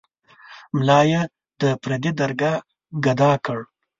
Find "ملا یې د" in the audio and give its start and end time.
0.77-1.61